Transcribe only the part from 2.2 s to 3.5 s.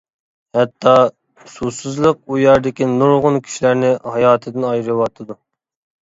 ئۇ يەردىكى نۇرغۇن